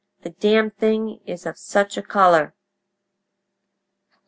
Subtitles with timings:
[0.23, 2.55] the Damned Thing is of such a color!"